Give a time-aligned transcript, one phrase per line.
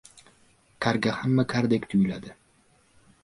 [0.85, 2.35] •Karga hamma kardek tuyuladi.